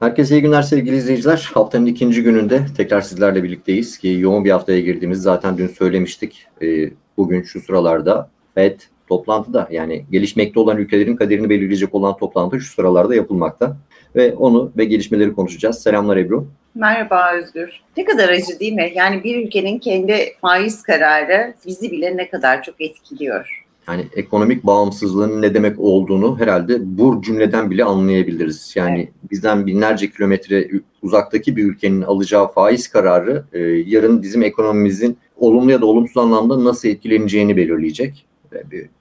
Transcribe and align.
Herkese 0.00 0.34
iyi 0.34 0.42
günler 0.42 0.62
sevgili 0.62 0.96
izleyiciler. 0.96 1.50
Haftanın 1.54 1.86
ikinci 1.86 2.22
gününde 2.22 2.60
tekrar 2.76 3.00
sizlerle 3.00 3.42
birlikteyiz 3.42 3.98
ki 3.98 4.08
yoğun 4.08 4.44
bir 4.44 4.50
haftaya 4.50 4.80
girdiğimiz 4.80 5.22
zaten 5.22 5.58
dün 5.58 5.66
söylemiştik. 5.68 6.46
Ee, 6.62 6.90
bugün 7.16 7.42
şu 7.42 7.60
sıralarda 7.60 8.30
FED 8.54 8.80
toplantıda 9.08 9.68
yani 9.70 10.04
gelişmekte 10.10 10.60
olan 10.60 10.76
ülkelerin 10.76 11.16
kaderini 11.16 11.50
belirleyecek 11.50 11.94
olan 11.94 12.16
toplantı 12.16 12.60
şu 12.60 12.72
sıralarda 12.72 13.14
yapılmakta. 13.14 13.76
Ve 14.16 14.34
onu 14.34 14.72
ve 14.76 14.84
gelişmeleri 14.84 15.32
konuşacağız. 15.32 15.82
Selamlar 15.82 16.16
Ebru. 16.16 16.46
Merhaba 16.74 17.32
Özgür. 17.34 17.80
Ne 17.96 18.04
kadar 18.04 18.28
acı 18.28 18.60
değil 18.60 18.72
mi? 18.72 18.92
Yani 18.94 19.24
bir 19.24 19.46
ülkenin 19.46 19.78
kendi 19.78 20.32
faiz 20.40 20.82
kararı 20.82 21.54
bizi 21.66 21.90
bile 21.90 22.16
ne 22.16 22.28
kadar 22.28 22.62
çok 22.62 22.80
etkiliyor. 22.80 23.64
Yani 23.88 24.06
ekonomik 24.16 24.64
bağımsızlığın 24.64 25.42
ne 25.42 25.54
demek 25.54 25.78
olduğunu 25.78 26.38
herhalde 26.38 26.78
bu 26.98 27.22
cümleden 27.22 27.70
bile 27.70 27.84
anlayabiliriz. 27.84 28.72
Yani 28.76 28.98
evet. 28.98 29.30
bizden 29.30 29.66
binlerce 29.66 30.10
kilometre 30.10 30.68
uzaktaki 31.02 31.56
bir 31.56 31.64
ülkenin 31.64 32.02
alacağı 32.02 32.52
faiz 32.52 32.88
kararı 32.88 33.44
e, 33.52 33.60
yarın 33.62 34.22
bizim 34.22 34.42
ekonomimizin 34.42 35.18
olumlu 35.36 35.70
ya 35.70 35.80
da 35.80 35.86
olumsuz 35.86 36.16
anlamda 36.16 36.64
nasıl 36.64 36.88
etkileneceğini 36.88 37.56
belirleyecek. 37.56 38.26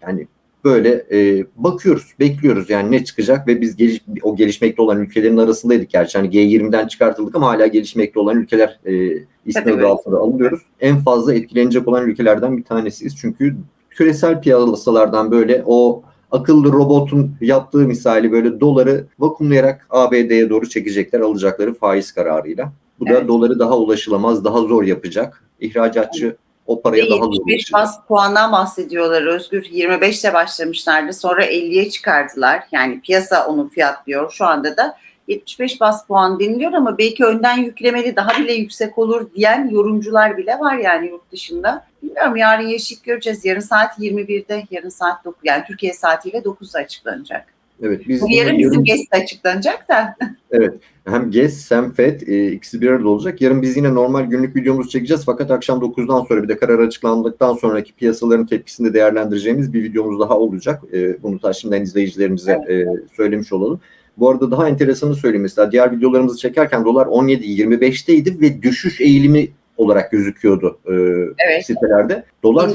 Yani 0.02 0.28
böyle 0.64 1.06
e, 1.12 1.46
bakıyoruz, 1.56 2.14
bekliyoruz 2.20 2.70
yani 2.70 2.92
ne 2.92 3.04
çıkacak 3.04 3.48
ve 3.48 3.62
biz 3.62 3.76
geliş, 3.76 4.02
o 4.24 4.36
gelişmekte 4.36 4.82
olan 4.82 5.02
ülkelerin 5.02 5.38
arasındaydık 5.38 5.90
gerçi. 5.90 6.18
Hani 6.18 6.30
G20'den 6.30 6.88
çıkartıldık 6.88 7.36
ama 7.36 7.48
hala 7.48 7.68
gelişmekte 7.68 8.20
olan 8.20 8.38
ülkeler 8.38 8.80
e, 8.86 9.24
ismi 9.46 9.86
altında 9.86 10.18
alınıyoruz. 10.18 10.62
En 10.80 10.98
fazla 10.98 11.34
etkilenecek 11.34 11.88
olan 11.88 12.08
ülkelerden 12.08 12.58
bir 12.58 12.64
tanesiyiz. 12.64 13.18
Çünkü 13.18 13.56
küresel 14.00 14.42
piyasalardan 14.42 15.32
böyle 15.32 15.64
o 15.66 16.04
akıllı 16.32 16.72
robotun 16.72 17.32
yaptığı 17.42 17.78
misali 17.78 18.32
böyle 18.32 18.60
doları 18.60 19.06
vakumlayarak 19.20 19.88
ABD'ye 19.90 20.50
doğru 20.50 20.70
çekecekler 20.70 21.20
alacakları 21.20 21.74
faiz 21.74 22.12
kararıyla. 22.12 22.72
Bu 23.00 23.06
evet. 23.08 23.24
da 23.24 23.28
doları 23.28 23.60
daha 23.60 23.78
ulaşılamaz, 23.78 24.46
daha 24.46 24.62
zor 24.62 24.84
yapacak. 24.84 25.44
İhracatçı 25.60 26.26
evet. 26.26 26.38
o 26.68 26.82
paraya 26.82 27.06
Ve 27.06 27.10
daha 27.10 27.20
zor 27.20 27.34
75 27.34 27.74
bas 27.74 28.08
puandan 28.08 28.52
bahsediyorlar 28.52 29.22
Özgür. 29.22 29.64
25'te 29.64 30.34
başlamışlardı. 30.34 31.14
Sonra 31.14 31.46
50'ye 31.46 31.90
çıkardılar. 31.90 32.64
Yani 32.72 33.02
piyasa 33.02 33.48
onu 33.48 33.70
fiyatlıyor. 33.70 34.32
Şu 34.32 34.46
anda 34.46 34.78
da 34.78 34.96
75 35.28 35.82
bas 35.82 36.08
puan 36.08 36.40
deniliyor 36.40 36.74
ama 36.74 36.98
belki 36.98 37.26
önden 37.26 37.58
yüklemeli 37.58 38.16
daha 38.16 38.40
bile 38.40 38.54
yüksek 38.54 38.98
olur 38.98 39.34
diyen 39.36 39.70
yorumcular 39.70 40.38
bile 40.38 40.60
var 40.60 40.78
yani 40.78 41.08
yurt 41.08 41.32
dışında. 41.32 41.89
Bilmiyorum 42.04 42.36
yarın 42.36 42.68
yeşil 42.68 42.98
göreceğiz. 43.04 43.46
Yarın 43.46 43.60
saat 43.60 44.00
21'de, 44.00 44.64
yarın 44.72 44.90
saat 44.90 45.26
9 45.26 45.40
yani 45.44 45.64
Türkiye 45.68 45.94
saatiyle 45.94 46.38
9'da 46.38 46.80
açıklanacak. 46.80 47.46
Evet. 47.84 48.08
Biz 48.08 48.22
Bu 48.22 48.32
yarın 48.32 48.60
bizim 48.60 48.84
GES'te 48.84 49.18
açıklanacak 49.18 49.90
da. 49.90 50.16
evet. 50.52 50.74
Hem 51.06 51.32
GES 51.32 51.72
hem 51.72 51.92
FED 51.92 52.22
e, 52.22 52.52
ikisi 52.52 52.82
bir 52.82 52.90
arada 52.90 53.10
olacak. 53.10 53.42
Yarın 53.42 53.62
biz 53.62 53.78
yine 53.78 53.96
normal 53.96 54.26
günlük 54.26 54.56
videomuzu 54.56 54.90
çekeceğiz. 54.90 55.26
Fakat 55.26 55.52
akşam 55.52 55.80
9'dan 55.80 56.26
sonra 56.26 56.44
bir 56.44 56.48
de 56.48 56.58
karar 56.58 56.80
açıklandıktan 56.80 57.54
sonraki 57.54 57.94
piyasaların 57.94 58.46
tepkisini 58.46 58.90
de 58.90 58.94
değerlendireceğimiz 58.94 59.74
bir 59.74 59.84
videomuz 59.84 60.20
daha 60.20 60.40
olacak. 60.40 60.84
E, 60.94 61.24
bunu 61.24 61.42
da 61.42 61.54
şimdiden 61.54 61.82
izleyicilerimize 61.82 62.60
evet. 62.68 62.88
e, 62.88 63.16
söylemiş 63.16 63.54
olalım. 63.54 63.82
Bu 64.18 64.30
arada 64.30 64.52
daha 64.52 64.70
enteresanı 64.70 65.16
söyleyeyim 65.16 65.42
mesela 65.42 65.72
diğer 65.72 65.92
videolarımızı 65.92 66.38
çekerken 66.38 66.86
dolar 66.86 67.06
17-25'teydi 67.06 68.42
ve 68.42 68.62
düşüş 68.62 69.02
eğilimi 69.02 69.48
olarak 69.80 70.12
gözüküyordu 70.12 70.80
e, 70.86 70.94
evet. 71.48 71.66
sitelerde. 71.66 72.24
Dolar 72.44 72.70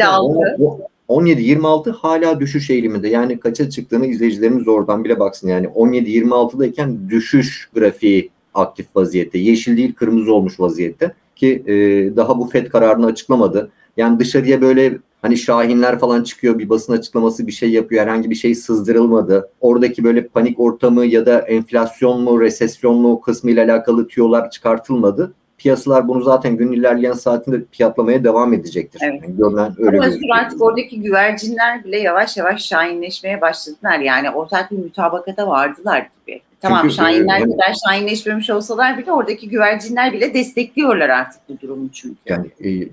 17-26 1.09 1.91
hala 1.91 2.41
düşüş 2.41 2.71
eğiliminde. 2.71 3.09
Yani 3.09 3.41
kaça 3.41 3.71
çıktığını 3.71 4.07
izleyicilerimiz 4.07 4.69
oradan 4.69 5.05
bile 5.05 5.21
baksın. 5.21 5.49
Yani 5.49 5.67
17-26'dayken 5.67 7.11
düşüş 7.11 7.69
grafiği 7.75 8.31
aktif 8.55 8.87
vaziyette. 8.97 9.39
Yeşil 9.39 9.77
değil 9.77 9.95
kırmızı 9.95 10.35
olmuş 10.35 10.61
vaziyette. 10.61 11.15
Ki 11.37 11.63
e, 11.67 11.73
daha 12.17 12.39
bu 12.39 12.47
FED 12.47 12.67
kararını 12.67 13.07
açıklamadı. 13.07 13.71
Yani 13.97 14.19
dışarıya 14.19 14.61
böyle 14.61 14.99
hani 15.23 15.37
şahinler 15.37 15.99
falan 15.99 16.23
çıkıyor 16.23 16.59
bir 16.59 16.69
basın 16.69 16.93
açıklaması 16.93 17.47
bir 17.47 17.53
şey 17.53 17.71
yapıyor 17.71 18.03
herhangi 18.03 18.31
bir 18.31 18.35
şey 18.35 18.55
sızdırılmadı. 18.55 19.51
Oradaki 19.61 20.05
böyle 20.05 20.27
panik 20.27 20.61
ortamı 20.61 21.07
ya 21.07 21.27
da 21.27 21.39
enflasyon 21.39 22.21
mu 22.21 22.41
resesyon 22.41 22.97
mu 22.97 23.21
kısmı 23.21 23.51
ile 23.51 23.63
alakalı 23.63 24.09
tüyolar 24.09 24.51
çıkartılmadı. 24.51 25.35
Piyasalar 25.65 26.09
bunu 26.09 26.23
zaten 26.23 26.57
gün 26.57 26.73
ilerleyen 26.73 27.13
saatinde 27.13 27.65
fiyatlamaya 27.71 28.25
devam 28.25 28.53
edecektir. 28.53 29.01
Evet. 29.05 29.23
Yani 29.23 29.37
görünen 29.37 29.75
öyle 29.79 29.99
Ama 29.99 30.35
artık 30.41 30.63
oradaki 30.63 31.01
güvercinler 31.01 31.85
bile 31.85 31.99
yavaş 31.99 32.37
yavaş 32.37 32.65
şahinleşmeye 32.65 33.41
başladılar. 33.41 33.99
Yani 33.99 34.31
ortak 34.31 34.71
bir 34.71 34.77
mütabakata 34.77 35.49
vardılar 35.49 36.09
gibi. 36.27 36.41
Tamam 36.61 36.81
çünkü, 36.83 36.95
şahinler 36.95 37.41
e, 37.41 37.43
kadar 37.43 37.75
şahinleşmemiş 37.87 38.51
olsalar 38.51 38.99
bile 38.99 39.13
oradaki 39.13 39.49
güvercinler 39.49 40.13
bile 40.13 40.35
destekliyorlar 40.35 41.09
artık 41.09 41.41
bu 41.49 41.61
durumu 41.61 41.89
çünkü. 41.93 42.17
Yani 42.27 42.47
e, 42.65 42.89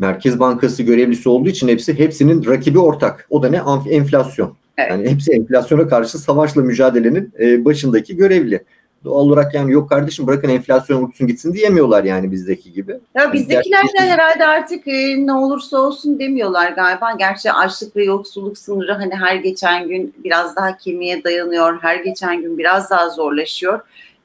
Merkez 0.00 0.40
Bankası 0.40 0.82
görevlisi 0.82 1.28
olduğu 1.28 1.48
için 1.48 1.68
hepsi 1.68 1.98
hepsinin 1.98 2.46
rakibi 2.46 2.78
ortak. 2.78 3.26
O 3.30 3.42
da 3.42 3.48
ne? 3.48 3.60
Enflasyon. 3.90 4.54
Evet. 4.78 4.90
Yani 4.90 5.08
hepsi 5.08 5.32
enflasyona 5.32 5.88
karşı 5.88 6.18
savaşla 6.18 6.62
mücadelenin 6.62 7.32
e, 7.40 7.64
başındaki 7.64 8.16
görevli. 8.16 8.64
Doğal 9.04 9.14
olarak 9.14 9.54
yani 9.54 9.72
yok 9.72 9.88
kardeşim 9.88 10.26
bırakın 10.26 10.48
enflasyon 10.48 11.04
uçsun 11.04 11.26
gitsin 11.26 11.54
diyemiyorlar 11.54 12.04
yani 12.04 12.32
bizdeki 12.32 12.72
gibi. 12.72 12.96
Ya 13.14 13.32
bizdekiler 13.32 13.84
de 13.84 14.00
herhalde 14.00 14.46
artık 14.46 14.88
e, 14.88 15.26
ne 15.26 15.32
olursa 15.32 15.78
olsun 15.78 16.18
demiyorlar 16.18 16.72
galiba. 16.72 17.12
Gerçi 17.18 17.52
açlık 17.52 17.96
ve 17.96 18.04
yoksulluk 18.04 18.58
sınırı 18.58 18.92
hani 18.92 19.14
her 19.14 19.36
geçen 19.36 19.88
gün 19.88 20.14
biraz 20.24 20.56
daha 20.56 20.76
kemiğe 20.76 21.24
dayanıyor. 21.24 21.78
Her 21.82 21.96
geçen 21.96 22.42
gün 22.42 22.58
biraz 22.58 22.90
daha 22.90 23.10
zorlaşıyor. 23.10 23.80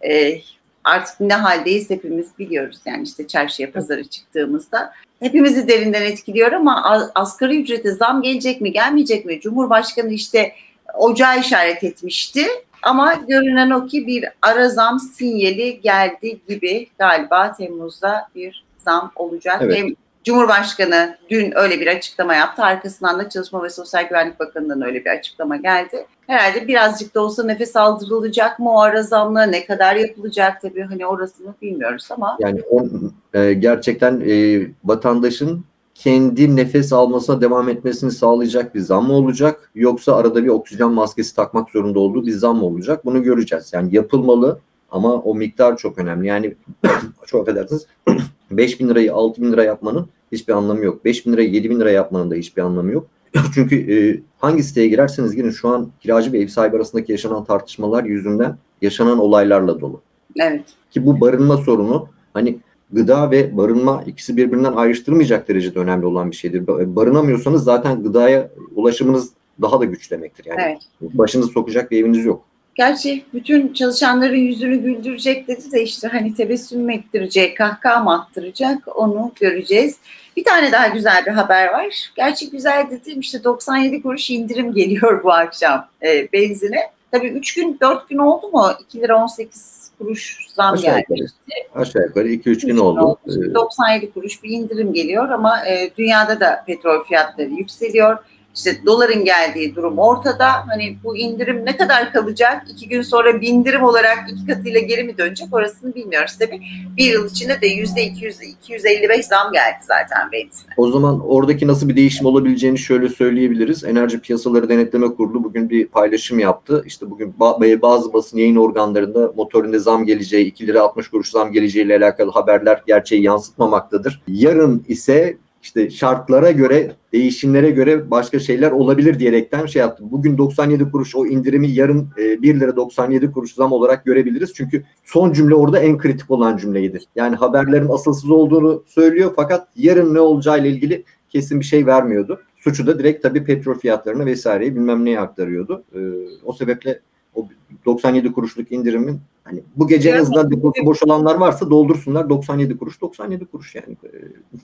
E, 0.10 0.42
artık 0.84 1.20
ne 1.20 1.34
haldeyiz 1.34 1.90
hepimiz 1.90 2.28
biliyoruz. 2.40 2.80
Yani 2.86 3.04
işte 3.04 3.28
çarşıya 3.28 3.72
pazara 3.72 4.04
çıktığımızda 4.04 4.94
hepimizi 5.20 5.68
derinden 5.68 6.02
etkiliyor 6.02 6.52
ama 6.52 7.02
asgari 7.16 7.62
ücrete 7.62 7.92
zam 7.92 8.22
gelecek 8.22 8.62
mi 8.62 8.72
gelmeyecek 8.72 9.26
mi? 9.26 9.40
Cumhurbaşkanı 9.40 10.14
işte 10.14 10.54
ocağı 10.98 11.40
işaret 11.40 11.84
etmişti. 11.84 12.46
Ama 12.84 13.14
görünen 13.14 13.70
o 13.70 13.86
ki 13.86 14.08
bir 14.08 14.26
ara 14.42 14.70
zam 14.70 15.00
sinyali 15.00 15.82
geldi 15.82 16.40
gibi 16.48 16.88
galiba 17.00 17.52
Temmuz'da 17.52 18.28
bir 18.36 18.66
zam 18.78 19.12
olacak. 19.16 19.58
Evet. 19.62 19.78
Hem 19.78 19.96
Cumhurbaşkanı 20.24 21.18
dün 21.30 21.54
öyle 21.56 21.80
bir 21.80 21.88
açıklama 21.88 22.36
yaptı. 22.36 22.64
Arkasından 22.64 23.20
da 23.20 23.30
Çalışma 23.30 23.64
ve 23.64 23.70
Sosyal 23.70 24.08
Güvenlik 24.08 24.40
Bakanı'ndan 24.40 24.82
öyle 24.82 25.06
bir 25.06 25.10
açıklama 25.10 25.56
geldi. 25.56 26.06
Herhalde 26.28 26.68
birazcık 26.68 27.16
da 27.16 27.22
olsa 27.22 27.44
nefes 27.44 27.76
aldırılacak 27.76 28.60
mı 28.60 28.72
o 28.72 28.80
ara 28.80 29.04
zamla 29.04 29.44
ne 29.44 29.66
kadar 29.66 29.96
yapılacak 29.96 30.62
tabii 30.62 30.82
hani 30.82 31.06
orasını 31.06 31.54
bilmiyoruz 31.62 32.08
ama. 32.12 32.38
Yani 32.40 32.62
o, 32.70 32.86
e, 33.34 33.54
gerçekten 33.54 34.24
e, 34.28 34.68
vatandaşın 34.84 35.66
kendi 36.04 36.56
nefes 36.56 36.94
almasına 36.94 37.42
devam 37.42 37.70
etmesini 37.70 38.12
sağlayacak 38.12 38.76
bir 38.76 38.80
zam 38.80 39.08
mı 39.08 39.14
olacak 39.14 39.72
yoksa 39.76 40.16
arada 40.16 40.44
bir 40.44 40.50
oksijen 40.50 40.92
maskesi 40.92 41.36
takmak 41.36 41.70
zorunda 41.70 42.00
olduğu 42.00 42.26
bir 42.26 42.32
zam 42.32 42.58
mı 42.58 42.66
olacak 42.66 43.06
bunu 43.06 43.24
göreceğiz. 43.24 43.74
Yani 43.74 43.96
yapılmalı 43.96 44.60
ama 44.92 45.14
o 45.14 45.36
miktar 45.36 45.78
çok 45.78 45.98
önemli. 45.98 46.28
Yani 46.28 46.56
çok 47.26 47.42
affedersiniz 47.42 47.88
5 48.52 48.80
bin 48.80 48.90
lirayı 48.90 49.14
6 49.14 49.42
bin 49.42 49.52
lira 49.52 49.64
yapmanın 49.64 50.08
hiçbir 50.32 50.54
anlamı 50.54 50.84
yok. 50.84 51.06
5 51.06 51.26
bin 51.26 51.34
lirayı 51.34 51.50
7 51.50 51.70
bin 51.70 51.80
lira 51.80 51.92
yapmanın 51.92 52.32
da 52.32 52.36
hiçbir 52.36 52.62
anlamı 52.62 52.92
yok. 52.92 53.08
Çünkü 53.54 53.76
e, 53.94 54.22
hangi 54.40 54.64
siteye 54.64 54.88
girerseniz 54.88 55.36
girin 55.36 55.52
şu 55.52 55.70
an 55.70 55.92
kiracı 56.00 56.34
ve 56.34 56.40
ev 56.40 56.48
sahibi 56.48 56.76
arasındaki 56.76 57.12
yaşanan 57.12 57.46
tartışmalar 57.46 58.04
yüzünden 58.04 58.58
yaşanan 58.82 59.20
olaylarla 59.20 59.82
dolu. 59.82 60.02
Evet. 60.40 60.66
Ki 60.92 61.06
bu 61.06 61.22
barınma 61.22 61.58
sorunu 61.58 62.08
hani 62.34 62.60
gıda 62.94 63.32
ve 63.32 63.58
barınma 63.58 64.04
ikisi 64.08 64.38
birbirinden 64.38 64.74
ayrıştırmayacak 64.74 65.50
derecede 65.50 65.80
önemli 65.80 66.06
olan 66.06 66.32
bir 66.32 66.36
şeydir. 66.36 66.68
Barınamıyorsanız 66.68 67.64
zaten 67.64 68.04
gıdaya 68.04 68.50
ulaşımınız 68.76 69.30
daha 69.62 69.80
da 69.80 69.86
güç 69.86 70.12
demektir. 70.12 70.46
Yani 70.46 70.62
evet. 70.62 70.82
başınızı 71.02 71.52
sokacak 71.52 71.92
bir 71.92 72.00
eviniz 72.00 72.26
yok. 72.26 72.46
Gerçi 72.76 73.24
bütün 73.34 73.74
çalışanların 73.74 74.38
yüzünü 74.38 74.78
güldürecek 74.78 75.48
dedi 75.48 75.72
de 75.72 75.84
işte 75.84 76.08
hani 76.08 76.34
tebessüm 76.34 76.90
ettirecek, 76.90 77.58
kahkaha 77.58 78.04
mı 78.04 78.14
attıracak 78.14 78.98
onu 78.98 79.32
göreceğiz. 79.40 79.98
Bir 80.38 80.44
tane 80.44 80.72
daha 80.72 80.88
güzel 80.88 81.26
bir 81.26 81.32
haber 81.32 81.68
var. 81.68 82.12
Gerçi 82.16 82.50
güzel 82.50 82.88
dedim 82.92 83.20
işte 83.20 83.44
97 83.44 84.02
kuruş 84.02 84.30
indirim 84.30 84.74
geliyor 84.74 85.24
bu 85.24 85.32
akşam 85.32 85.88
e, 86.04 86.32
benzine. 86.34 86.80
Tabii 87.12 87.28
3 87.28 87.54
gün 87.54 87.78
4 87.82 88.10
gün 88.10 88.18
oldu 88.18 88.48
mu 88.48 88.72
2 88.88 89.02
lira 89.02 89.24
18 89.24 89.83
kuruş 89.98 90.48
zam 90.56 90.74
aşağı 90.74 91.02
gelmişti. 91.10 91.38
Yukarı, 91.68 91.82
aşağı 91.82 92.04
yukarı 92.04 92.28
2-3 92.28 92.68
gün 92.68 92.78
oldu. 92.78 93.00
oldu. 93.00 93.54
97 93.54 94.12
kuruş 94.12 94.44
bir 94.44 94.50
indirim 94.50 94.94
geliyor 94.94 95.30
ama 95.30 95.68
e, 95.68 95.92
dünyada 95.98 96.40
da 96.40 96.64
petrol 96.68 97.04
fiyatları 97.04 97.50
yükseliyor. 97.50 98.18
İşte 98.56 98.86
doların 98.86 99.26
geldiği 99.26 99.76
durum 99.76 100.00
ortada. 100.00 100.46
Hani 100.68 100.98
bu 101.04 101.18
indirim 101.18 101.66
ne 101.66 101.78
kadar 101.78 102.14
kalacak? 102.14 102.66
İki 102.70 102.90
gün 102.90 103.02
sonra 103.02 103.42
bindirim 103.42 103.84
olarak 103.84 104.18
iki 104.30 104.46
katıyla 104.48 104.80
geri 104.80 105.04
mi 105.04 105.18
dönecek? 105.18 105.48
Orasını 105.52 105.96
bilmiyoruz 105.96 106.38
tabii. 106.40 106.62
Bir 106.98 107.06
yıl 107.06 107.30
içinde 107.30 107.62
de 107.62 107.68
yüzde 107.68 108.04
200, 108.04 108.38
255 108.42 109.26
zam 109.26 109.52
geldi 109.54 109.78
zaten 109.82 110.32
benzine. 110.32 110.74
O 110.78 110.92
zaman 110.92 111.20
oradaki 111.28 111.68
nasıl 111.68 111.90
bir 111.90 111.96
değişim 111.96 112.26
olabileceğini 112.26 112.78
şöyle 112.80 113.10
söyleyebiliriz. 113.10 113.84
Enerji 113.84 114.20
Piyasaları 114.20 114.70
Denetleme 114.70 115.08
Kurulu 115.08 115.44
bugün 115.44 115.70
bir 115.70 115.88
paylaşım 115.88 116.40
yaptı. 116.40 116.84
İşte 116.86 117.10
bugün 117.10 117.36
ba- 117.40 117.82
bazı 117.82 118.14
basın 118.14 118.38
yayın 118.38 118.56
organlarında 118.56 119.32
motorinde 119.36 119.80
zam 119.80 120.06
geleceği, 120.06 120.46
2 120.46 120.68
lira 120.68 120.82
60 120.82 121.08
kuruş 121.08 121.30
zam 121.30 121.52
geleceği 121.52 121.86
ile 121.86 121.98
alakalı 121.98 122.32
haberler 122.32 122.84
gerçeği 122.88 123.24
yansıtmamaktadır. 123.24 124.22
Yarın 124.28 124.86
ise 124.88 125.38
işte 125.64 125.90
şartlara 125.90 126.52
göre, 126.52 126.96
değişimlere 127.14 127.72
göre 127.72 128.12
başka 128.12 128.40
şeyler 128.40 128.72
olabilir 128.72 129.20
diyerekten 129.20 129.66
şey 129.66 129.80
yaptım. 129.80 130.08
Bugün 130.12 130.38
97 130.38 130.92
kuruş 130.92 131.16
o 131.16 131.26
indirimi 131.26 131.72
yarın 131.72 132.10
e, 132.18 132.42
1 132.42 132.60
lira 132.60 132.76
97 132.76 133.32
kuruş 133.32 133.54
zam 133.54 133.72
olarak 133.72 134.06
görebiliriz. 134.06 134.54
Çünkü 134.54 134.84
son 135.04 135.34
cümle 135.34 135.56
orada 135.56 135.80
en 135.80 135.98
kritik 135.98 136.32
olan 136.32 136.58
cümleydi. 136.58 137.00
Yani 137.16 137.36
haberlerin 137.36 137.90
asılsız 137.90 138.32
olduğunu 138.32 138.84
söylüyor 138.88 139.34
fakat 139.36 139.68
yarın 139.76 140.14
ne 140.14 140.20
olacağıyla 140.20 140.70
ilgili 140.70 141.04
kesin 141.30 141.60
bir 141.60 141.66
şey 141.66 141.86
vermiyordu. 141.86 142.42
Suçu 142.56 142.88
da 142.88 143.00
direkt 143.00 143.24
tabii 143.24 143.44
petrol 143.44 143.76
fiyatlarına 143.76 144.26
vesaireyi 144.26 144.76
bilmem 144.76 145.06
neye 145.06 145.20
aktarıyordu. 145.20 145.84
Ee, 145.96 146.00
o 146.46 146.54
sebeple 146.54 147.00
o 147.36 147.48
97 147.86 148.32
kuruşluk 148.32 148.72
indirimin 148.72 149.20
hani 149.44 149.64
bu 149.76 149.88
gece 149.88 150.10
en 150.10 150.18
azından 150.18 150.52
deposu 150.52 150.86
boş 150.86 151.04
olanlar 151.04 151.36
varsa 151.36 151.70
doldursunlar 151.70 152.30
97 152.30 152.78
kuruş 152.78 153.02
97 153.02 153.46
kuruş 153.46 153.76
yani 153.76 153.98
Ee, 154.04 154.08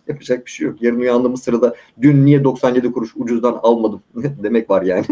yapacak 0.07 0.45
bir 0.45 0.51
şey 0.51 0.67
yok. 0.67 0.81
Yarın 0.81 0.99
uyandığımız 0.99 1.43
sırada 1.43 1.75
dün 2.01 2.25
niye 2.25 2.43
97 2.43 2.91
kuruş 2.91 3.11
ucuzdan 3.15 3.59
almadım 3.63 4.01
demek 4.15 4.69
var 4.69 4.81
yani. 4.81 5.05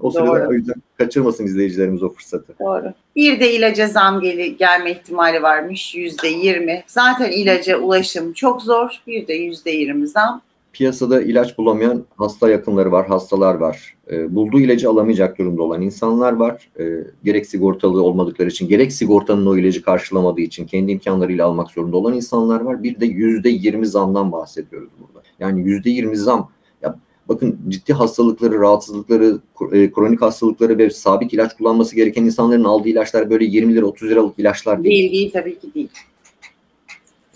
o 0.00 0.10
sırada 0.10 0.26
Doğru. 0.40 0.48
o 0.48 0.52
yüzden 0.52 0.74
kaçırmasın 0.98 1.44
izleyicilerimiz 1.46 2.02
o 2.02 2.08
fırsatı. 2.08 2.54
Doğru. 2.60 2.92
Bir 3.16 3.40
de 3.40 3.52
ilaca 3.52 3.86
zam 3.86 4.20
gel- 4.20 4.54
gelme 4.58 4.90
ihtimali 4.90 5.42
varmış 5.42 5.94
yüzde 5.94 6.28
yirmi. 6.28 6.82
Zaten 6.86 7.30
ilaca 7.30 7.78
ulaşım 7.78 8.32
çok 8.32 8.62
zor. 8.62 9.02
Bir 9.06 9.26
de 9.26 9.34
yüzde 9.34 9.70
yirmi 9.70 10.08
zam. 10.08 10.42
Piyasada 10.72 11.22
ilaç 11.22 11.58
bulamayan 11.58 12.04
hasta 12.16 12.50
yakınları 12.50 12.92
var, 12.92 13.06
hastalar 13.06 13.54
var. 13.54 13.94
E, 14.10 14.34
bulduğu 14.34 14.60
ilacı 14.60 14.90
alamayacak 14.90 15.38
durumda 15.38 15.62
olan 15.62 15.82
insanlar 15.82 16.32
var. 16.32 16.70
E, 16.78 16.84
gerek 17.24 17.46
sigortalı 17.46 18.02
olmadıkları 18.02 18.48
için, 18.48 18.68
gerek 18.68 18.92
sigortanın 18.92 19.46
o 19.46 19.56
ilacı 19.56 19.82
karşılamadığı 19.82 20.40
için 20.40 20.66
kendi 20.66 20.92
imkanlarıyla 20.92 21.46
almak 21.46 21.70
zorunda 21.70 21.96
olan 21.96 22.14
insanlar 22.14 22.60
var. 22.60 22.82
Bir 22.82 23.00
de 23.00 23.06
yüzde 23.06 23.48
yirmi 23.48 23.86
zamdan 23.86 24.32
bahsediyoruz 24.32 24.90
burada. 25.00 25.26
Yani 25.40 25.62
yüzde 25.62 25.90
yirmi 25.90 26.16
zam. 26.16 26.50
Ya 26.82 26.96
bakın 27.28 27.58
ciddi 27.68 27.92
hastalıkları, 27.92 28.60
rahatsızlıkları, 28.60 29.38
e, 29.72 29.92
kronik 29.92 30.22
hastalıkları 30.22 30.78
ve 30.78 30.90
sabit 30.90 31.32
ilaç 31.32 31.56
kullanması 31.56 31.96
gereken 31.96 32.24
insanların 32.24 32.64
aldığı 32.64 32.88
ilaçlar 32.88 33.30
böyle 33.30 33.44
20 33.44 33.74
lira 33.74 33.86
30 33.86 34.10
liralık 34.10 34.38
ilaçlar 34.38 34.84
değil. 34.84 34.94
Değil 34.94 35.12
değil 35.12 35.30
tabii 35.32 35.58
ki 35.58 35.74
değil. 35.74 35.88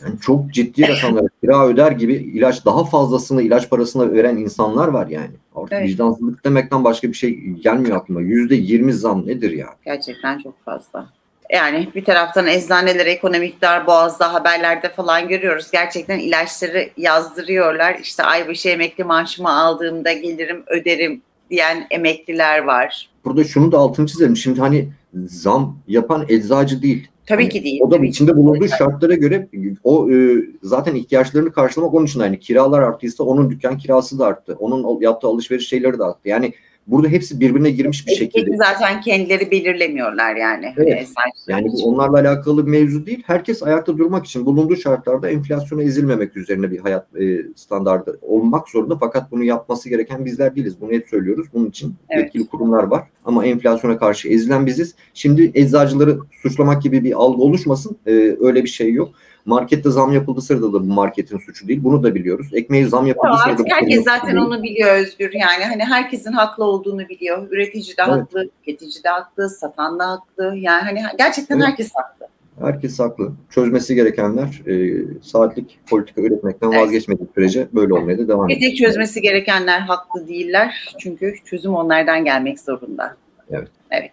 Yani 0.05 0.21
çok 0.21 0.53
ciddi 0.53 0.89
rakamlara 0.89 1.27
kira 1.43 1.67
öder 1.67 1.93
gibi 1.93 2.15
ilaç 2.15 2.65
daha 2.65 2.85
fazlasını 2.85 3.43
ilaç 3.43 3.71
parasına 3.71 4.13
veren 4.13 4.37
insanlar 4.37 4.89
var 4.89 5.07
yani. 5.07 5.31
Artık 5.57 5.73
Evet. 5.73 5.89
vicdansızlık 5.89 6.45
demekten 6.45 6.85
başka 6.85 7.09
bir 7.09 7.15
şey 7.15 7.41
gelmiyor 7.41 7.97
aklıma. 7.97 8.21
Yüzde 8.21 8.55
yirmi 8.55 8.93
zam 8.93 9.27
nedir 9.27 9.51
ya? 9.51 9.67
Gerçekten 9.85 10.39
çok 10.39 10.65
fazla. 10.65 11.07
Yani 11.53 11.89
bir 11.95 12.05
taraftan 12.05 12.47
eczaneler 12.47 13.07
ekonomik 13.07 13.63
dar 13.63 13.87
boğazda 13.87 14.35
haberlerde 14.35 14.89
falan 14.89 15.29
görüyoruz. 15.29 15.71
Gerçekten 15.73 16.19
ilaçları 16.19 16.91
yazdırıyorlar. 16.97 17.99
İşte 18.03 18.23
ay 18.23 18.49
başı 18.49 18.69
emekli 18.69 19.05
maaşımı 19.05 19.51
aldığımda 19.59 20.13
gelirim 20.13 20.63
öderim 20.67 21.23
diyen 21.51 21.87
emekliler 21.91 22.59
var. 22.59 23.09
Burada 23.25 23.45
şunu 23.45 23.73
da 23.73 23.79
altını 23.79 24.07
çizelim. 24.07 24.37
Şimdi 24.37 24.61
hani 24.61 24.89
zam 25.27 25.79
yapan 25.89 26.27
eczacı 26.29 26.83
değil. 26.83 27.09
Tabii 27.27 27.43
Hani 27.43 27.53
ki 27.53 27.65
değil. 27.65 27.81
O 27.83 27.91
da 27.91 27.97
tabii 27.97 28.07
ki. 28.07 28.11
içinde 28.11 28.37
bulunduğu 28.37 28.69
şartlara 28.69 29.15
göre 29.15 29.49
o 29.85 30.11
e, 30.11 30.37
zaten 30.63 30.95
ihtiyaçlarını 30.95 31.53
karşılamak 31.53 31.95
onun 31.95 32.07
için 32.07 32.21
aynı. 32.21 32.39
Kiralar 32.39 32.83
arttıysa 32.83 33.25
onun 33.25 33.51
dükkan 33.51 33.79
kirası 33.79 34.19
da 34.19 34.27
arttı. 34.27 34.57
Onun 34.59 35.01
yaptığı 35.01 35.29
alışveriş 35.29 35.69
şeyleri 35.69 35.99
de 35.99 36.05
arttı. 36.05 36.29
Yani 36.29 36.53
burada 36.87 37.09
hepsi 37.09 37.41
birbirine 37.41 37.71
girmiş 37.71 38.07
bir 38.07 38.15
şekilde. 38.15 38.57
Zaten 38.57 39.01
kendileri 39.01 39.51
belirlemiyorlar 39.51 40.37
yani. 40.37 40.75
Evet. 40.77 40.89
Eczacılar 40.89 41.25
Yani 41.49 41.69
bu 41.73 41.85
onlarla 41.85 42.19
alakalı 42.19 42.67
bir 42.67 42.71
mevzu 42.71 43.07
değil. 43.07 43.23
Herkes 43.27 43.63
ayakta 43.63 43.99
durmak 43.99 44.27
için 44.27 44.47
bulunduğu 44.47 44.77
şartlarda 44.77 45.31
enflasyona 45.31 45.83
ezilmemek 45.83 46.37
üzerine 46.37 46.71
bir 46.71 46.79
hayat 46.79 47.07
e, 47.21 47.39
standardı 47.57 48.19
olmak 48.23 48.69
zorunda. 48.69 48.97
Fakat 49.01 49.31
bunu 49.31 49.45
yapması 49.45 49.89
gereken 49.89 50.25
bizler 50.25 50.57
değiliz. 50.57 50.81
Bunu 50.81 50.93
hep 50.93 51.09
söylüyoruz. 51.09 51.47
Bunun 51.55 51.67
için 51.67 51.95
Evet. 52.11 52.25
yetkili 52.25 52.47
kurumlar 52.47 52.83
var. 52.83 53.03
Ama 53.25 53.47
enflasyona 53.47 53.99
karşı 53.99 54.29
ezilen 54.29 54.67
biziz. 54.67 54.95
Şimdi 55.15 55.51
eczacıları 55.55 56.19
suçlamak 56.43 56.83
gibi 56.83 57.05
bir 57.05 57.13
algı 57.13 57.43
oluşmasın. 57.43 57.97
E, 58.07 58.37
öyle 58.41 58.65
bir 58.65 58.69
şey 58.69 58.93
yok. 58.93 59.15
Markette 59.45 59.91
zam 59.91 60.13
yapıldı 60.13 60.41
sırada 60.41 60.73
da 60.73 60.73
bu 60.73 60.85
marketin 60.93 61.39
suçu 61.39 61.69
değil. 61.69 61.81
Bunu 61.85 62.03
da 62.03 62.15
biliyoruz. 62.15 62.47
Ekmeğe 62.53 62.87
zam 62.87 63.07
yapıldı 63.07 63.33
sırada 63.43 63.53
artık 63.53 63.67
herkes 63.73 64.05
zaten 64.05 64.37
onu 64.37 64.63
biliyor 64.63 64.97
Özgür. 64.97 65.31
Yani 65.35 65.65
hani 65.65 65.85
herkesin 65.85 66.33
haklı 66.33 66.65
olduğunu 66.65 67.09
biliyor. 67.09 67.49
Üretici 67.51 67.89
de 67.97 68.03
Evet. 68.09 68.09
haklı, 68.09 68.49
tüketici 68.59 69.05
de 69.05 69.09
haklı, 69.09 69.49
satan 69.51 69.99
da 69.99 70.09
haklı. 70.11 70.57
Yani 70.57 70.83
hani 70.83 71.03
gerçekten 71.19 71.57
Evet. 71.57 71.67
herkes 71.67 71.91
haklı. 71.95 72.27
Herkes 72.61 73.01
haklı. 73.01 73.33
Çözmesi 73.51 73.95
gerekenler 73.95 74.63
e, 74.67 75.05
saatlik 75.23 75.79
politika 75.87 76.21
üretmekten 76.21 76.73
Evet. 76.73 76.81
vazgeçmediği 76.83 77.29
sürece 77.35 77.69
böyle 77.75 77.95
olmaya 77.95 78.19
da 78.19 78.29
devam 78.29 78.49
Bir 78.49 78.57
edecek. 78.57 78.71
tek 78.71 78.87
çözmesi 78.87 79.23
gerekenler 79.23 79.81
haklı 79.81 80.29
değiller. 80.29 80.95
Çünkü 80.99 81.35
çözüm 81.45 81.75
onlardan 81.75 82.25
gelmek 82.25 82.61
zorunda. 82.61 83.17
Evet. 83.51 83.69
Evet. 83.91 84.11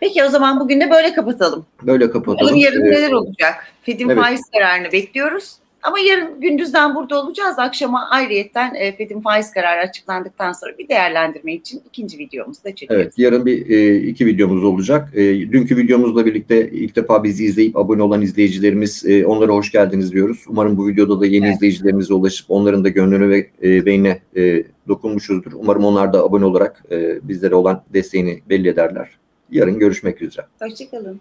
Peki 0.00 0.24
o 0.24 0.28
zaman 0.28 0.60
bugün 0.60 0.80
de 0.80 0.90
böyle 0.90 1.14
kapatalım. 1.14 1.66
Böyle 1.82 2.10
kapatalım. 2.10 2.56
Yarın 2.56 2.84
neler 2.84 3.12
olacak? 3.12 3.66
Fed'in 3.82 4.08
evet. 4.08 4.22
faiz 4.22 4.40
kararını 4.52 4.92
bekliyoruz. 4.92 5.56
Ama 5.84 5.98
yarın 5.98 6.40
gündüzden 6.40 6.94
burada 6.94 7.22
olacağız. 7.22 7.58
Akşama 7.58 8.08
ayrıyetten 8.10 8.74
e, 8.74 8.96
Fed'in 8.96 9.20
faiz 9.20 9.50
kararı 9.50 9.80
açıklandıktan 9.80 10.52
sonra 10.52 10.78
bir 10.78 10.88
değerlendirme 10.88 11.54
için 11.54 11.82
ikinci 11.86 12.18
videomuzu 12.18 12.64
da 12.64 12.74
çekiyoruz. 12.74 13.04
Evet, 13.04 13.18
yarın 13.18 13.46
bir 13.46 13.70
e, 13.70 13.96
iki 13.96 14.26
videomuz 14.26 14.64
olacak. 14.64 15.08
E, 15.14 15.22
dünkü 15.52 15.76
videomuzla 15.76 16.26
birlikte 16.26 16.70
ilk 16.70 16.96
defa 16.96 17.24
bizi 17.24 17.44
izleyip 17.44 17.76
abone 17.76 18.02
olan 18.02 18.22
izleyicilerimiz 18.22 19.04
e, 19.06 19.26
onlara 19.26 19.52
hoş 19.52 19.72
geldiniz 19.72 20.12
diyoruz. 20.12 20.44
Umarım 20.48 20.76
bu 20.76 20.88
videoda 20.88 21.20
da 21.20 21.26
yeni 21.26 21.46
Evet. 21.46 21.56
izleyicilerimize 21.56 22.14
ulaşıp 22.14 22.46
onların 22.50 22.84
da 22.84 22.88
gönlünü 22.88 23.28
ve 23.28 23.50
e, 23.62 23.86
beynine 23.86 24.20
e, 24.36 24.64
dokunmuşuzdur. 24.88 25.52
Umarım 25.54 25.84
onlar 25.84 26.12
da 26.12 26.24
abone 26.24 26.44
olarak 26.44 26.84
e, 26.90 27.28
bizlere 27.28 27.54
olan 27.54 27.82
desteğini 27.94 28.40
belli 28.48 28.68
ederler. 28.68 29.08
Yarın 29.50 29.78
görüşmek 29.78 30.22
üzere. 30.22 30.46
Hoşçakalın. 30.60 31.20